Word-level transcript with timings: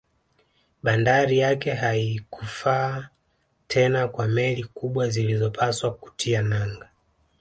Bandari 0.83 1.37
yake 1.37 1.73
haikufaa 1.73 3.09
tena 3.67 4.07
kwa 4.07 4.27
meli 4.27 4.63
kubwa 4.63 5.09
zilizopaswa 5.09 5.93
kutia 5.93 6.41
nanga 6.41 6.89